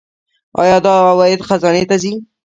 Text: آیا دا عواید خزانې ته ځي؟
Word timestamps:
آیا 0.61 0.77
دا 0.85 0.93
عواید 1.09 1.41
خزانې 1.47 1.83
ته 1.89 1.95
ځي؟ 2.01 2.13